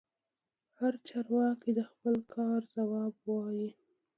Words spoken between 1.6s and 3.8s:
د خپل کار ځواب وايي.